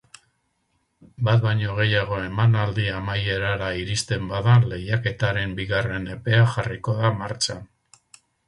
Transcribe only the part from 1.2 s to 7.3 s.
Bat baino gehiago emanaldi amaierara iristen bada lehiaketaren bigarren epea jarriko da